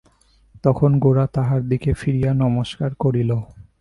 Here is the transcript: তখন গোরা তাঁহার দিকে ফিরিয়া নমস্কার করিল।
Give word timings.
তখন 0.63 0.91
গোরা 0.99 1.25
তাঁহার 1.27 1.61
দিকে 1.69 1.91
ফিরিয়া 1.93 2.31
নমস্কার 2.33 2.91
করিল। 2.95 3.31